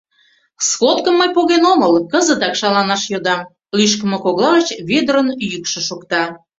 Сходкым 0.67 1.15
мый 1.19 1.29
поген 1.35 1.63
омыл, 1.71 1.93
кызытак 2.11 2.53
шаланаш 2.59 3.03
йодам!— 3.11 3.41
лӱшкымӧ 3.77 4.17
кокла 4.25 4.49
гыч 4.57 4.67
Вӧдырын 4.89 5.27
йӱкшӧ 5.51 5.79
шокта. 5.87 6.23